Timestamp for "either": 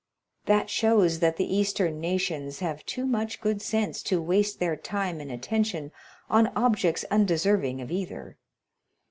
7.91-8.35